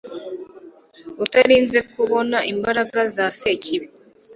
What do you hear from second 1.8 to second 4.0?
kubona imbaraga za sekibi